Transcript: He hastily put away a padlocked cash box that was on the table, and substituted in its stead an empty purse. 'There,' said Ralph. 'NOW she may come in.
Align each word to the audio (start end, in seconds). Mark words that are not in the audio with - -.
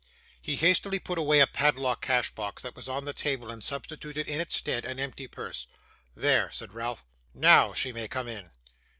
He 0.41 0.55
hastily 0.55 0.97
put 0.97 1.19
away 1.19 1.41
a 1.41 1.45
padlocked 1.45 2.01
cash 2.01 2.31
box 2.31 2.63
that 2.63 2.75
was 2.75 2.89
on 2.89 3.05
the 3.05 3.13
table, 3.13 3.51
and 3.51 3.63
substituted 3.63 4.27
in 4.27 4.41
its 4.41 4.55
stead 4.55 4.83
an 4.83 4.99
empty 4.99 5.27
purse. 5.27 5.67
'There,' 6.15 6.49
said 6.51 6.73
Ralph. 6.73 7.05
'NOW 7.35 7.73
she 7.73 7.93
may 7.93 8.07
come 8.07 8.27
in. 8.27 8.49